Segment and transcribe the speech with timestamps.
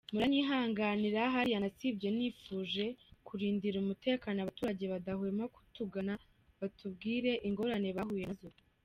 [0.13, 2.85] Muranyihanganira hariya nasibye nifuje
[3.27, 6.13] kurindira umutekano abaturage badahwema kutugana
[6.59, 8.49] batubwira ingorane bahuye nazo.